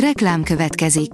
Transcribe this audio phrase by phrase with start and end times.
[0.00, 1.10] Reklám következik.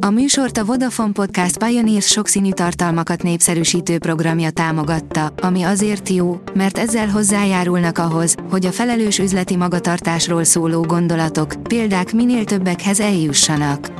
[0.00, 6.78] A műsort a Vodafone Podcast Pioneers sokszínű tartalmakat népszerűsítő programja támogatta, ami azért jó, mert
[6.78, 13.92] ezzel hozzájárulnak ahhoz, hogy a felelős üzleti magatartásról szóló gondolatok, példák minél többekhez eljussanak.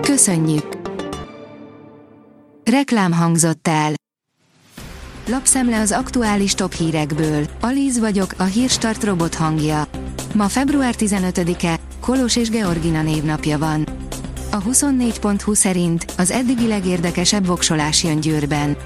[0.00, 0.78] Köszönjük!
[2.64, 3.92] Reklám hangzott el.
[5.26, 7.46] Lapszemle az aktuális top hírekből.
[7.60, 9.88] Alíz vagyok, a hírstart robot hangja.
[10.34, 11.80] Ma február 15-e,
[12.10, 13.86] Kolos és Georgina névnapja van.
[14.50, 18.76] A 24.20 szerint az eddigi legérdekesebb voksolás jön Győrben.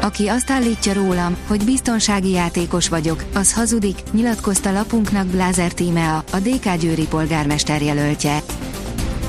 [0.00, 6.36] Aki azt állítja rólam, hogy biztonsági játékos vagyok, az hazudik, nyilatkozta lapunknak Blázer Tímea, a
[6.36, 8.42] DK Győri polgármester jelöltje.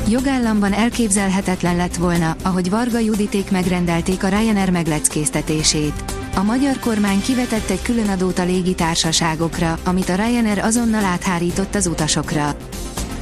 [0.09, 6.03] Jogállamban elképzelhetetlen lett volna, ahogy Varga Juditék megrendelték a Ryanair megleckéztetését.
[6.35, 12.55] A magyar kormány kivetett egy különadót a légitársaságokra, amit a Ryanair azonnal áthárított az utasokra.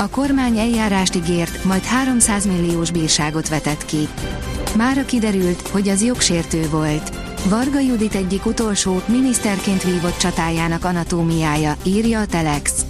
[0.02, 4.07] A kormány eljárást ígért, majd 300 milliós bírságot vetett ki.
[4.77, 7.12] Mára kiderült, hogy az jogsértő volt.
[7.49, 12.85] Varga Judit egyik utolsó, miniszterként vívott csatájának anatómiája, írja a Telex.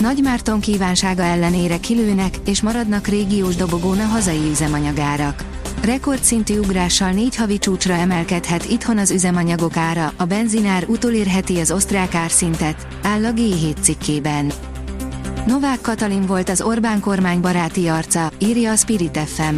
[0.00, 5.44] Nagy Márton kívánsága ellenére kilőnek, és maradnak régiós dobogón a hazai üzemanyagárak.
[5.84, 12.14] Rekordszintű ugrással négy havi csúcsra emelkedhet itthon az üzemanyagok ára, a benzinár utolérheti az osztrák
[12.14, 14.52] árszintet, áll a G7 cikkében.
[15.46, 19.54] Novák Katalin volt az Orbán kormány baráti arca, írja a Spirit FM.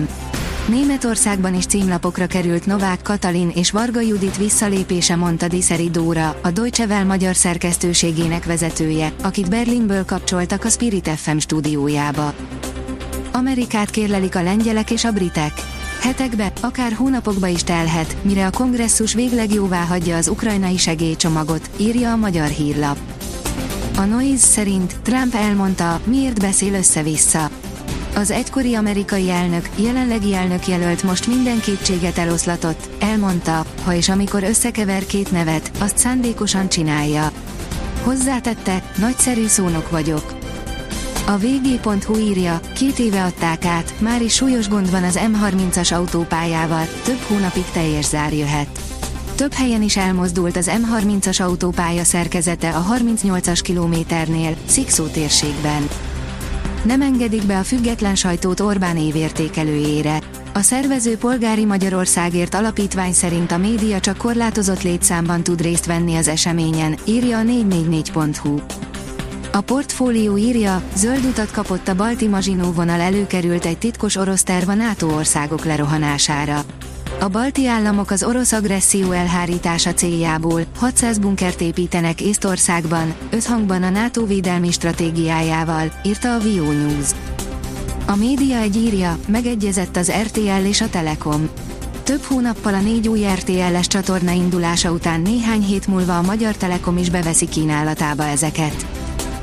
[0.68, 6.86] Németországban is címlapokra került Novák Katalin és Varga Judit visszalépése mondta Diszeri Dóra, a Deutsche
[6.86, 12.34] Welle magyar szerkesztőségének vezetője, akit Berlinből kapcsoltak a Spirit FM stúdiójába.
[13.32, 15.52] Amerikát kérlelik a lengyelek és a britek.
[16.00, 22.12] Hetekbe, akár hónapokba is telhet, mire a kongresszus végleg jóvá hagyja az ukrajnai segélycsomagot, írja
[22.12, 22.98] a magyar hírlap.
[23.96, 27.50] A Noise szerint Trump elmondta, miért beszél össze-vissza.
[28.14, 34.42] Az egykori amerikai elnök, jelenlegi elnök jelölt most minden kétséget eloszlatott, elmondta, ha és amikor
[34.42, 37.30] összekever két nevet, azt szándékosan csinálja.
[38.02, 40.34] Hozzátette, nagyszerű szónok vagyok.
[41.26, 46.86] A vg.hu írja, két éve adták át, már is súlyos gond van az M30-as autópályával,
[47.04, 48.93] több hónapig teljes zár jöhet.
[49.36, 55.88] Több helyen is elmozdult az M30-as autópálya szerkezete a 38-as kilométernél, Szikszó térségben.
[56.82, 60.20] Nem engedik be a független sajtót Orbán évértékelőjére.
[60.52, 66.28] A szervező Polgári Magyarországért alapítvány szerint a média csak korlátozott létszámban tud részt venni az
[66.28, 68.58] eseményen, írja a 444.hu.
[69.52, 74.68] A portfólió írja, zöld utat kapott a balti Mazsinó vonal előkerült egy titkos orosz terv
[74.68, 76.64] a NATO országok lerohanására.
[77.20, 84.26] A balti államok az orosz agresszió elhárítása céljából 600 bunkert építenek Észtországban, összhangban a NATO
[84.26, 87.10] védelmi stratégiájával, írta a Vio News.
[88.06, 91.48] A média egy írja, megegyezett az RTL és a Telekom.
[92.02, 96.96] Több hónappal a négy új RTL-es csatorna indulása után néhány hét múlva a Magyar Telekom
[96.96, 98.86] is beveszi kínálatába ezeket.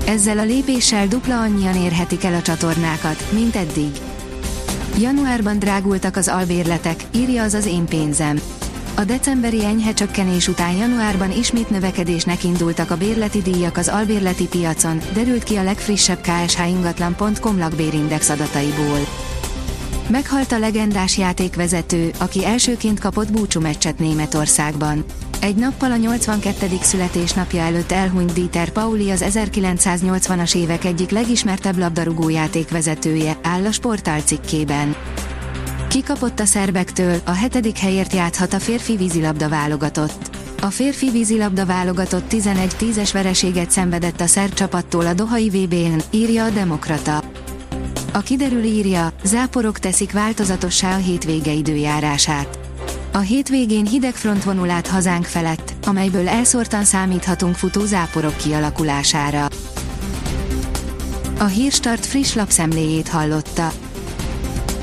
[0.05, 3.91] Ezzel a lépéssel dupla annyian érhetik el a csatornákat, mint eddig.
[4.99, 8.41] Januárban drágultak az albérletek, írja az az én pénzem.
[8.95, 15.01] A decemberi enyhe csökkenés után januárban ismét növekedésnek indultak a bérleti díjak az albérleti piacon,
[15.13, 18.99] derült ki a legfrissebb kshingatlan.com lakbérindex adataiból.
[20.07, 25.05] Meghalt a legendás játékvezető, aki elsőként kapott búcsúmeccset Németországban.
[25.41, 26.67] Egy nappal a 82.
[26.81, 34.21] születésnapja előtt elhunyt Dieter Pauli az 1980-as évek egyik legismertebb labdarúgó játékvezetője, áll a sportál
[34.21, 34.95] cikkében.
[35.87, 40.29] Kikapott a szerbektől, a hetedik helyért játszhat a férfi vízilabda válogatott.
[40.61, 46.49] A férfi vízilabda válogatott 11-10-es vereséget szenvedett a szerb csapattól a Dohai VB-n, írja a
[46.49, 47.23] Demokrata.
[48.13, 52.60] A kiderül írja, záporok teszik változatossá a hétvége időjárását.
[53.13, 59.47] A hétvégén hideg front vonul át hazánk felett, amelyből elszórtan számíthatunk futó záporok kialakulására.
[61.39, 63.71] A Hírstart friss lapszemléjét hallotta.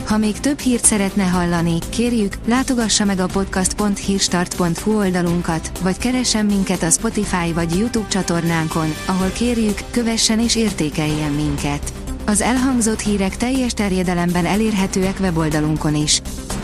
[0.06, 6.82] Ha még több hírt szeretne hallani, kérjük, látogassa meg a podcast.hírstart.hu oldalunkat, vagy keressen minket
[6.82, 11.92] a Spotify vagy YouTube csatornánkon, ahol kérjük, kövessen és értékeljen minket.
[12.26, 16.22] Az elhangzott hírek teljes terjedelemben elérhetőek weboldalunkon is.